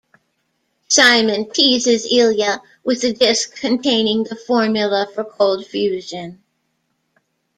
Simon 0.87 1.47
teases 1.51 2.07
Ilya 2.11 2.63
with 2.83 3.01
the 3.03 3.13
disc 3.13 3.55
containing 3.57 4.23
the 4.23 4.35
formula 4.35 5.07
for 5.13 5.23
cold 5.23 5.63
fusion. 5.67 6.41